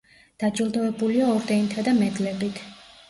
დაჯილდოებულია 0.43 1.27
ორდენითა 1.35 1.85
და 1.89 1.95
მედლებით. 2.01 2.65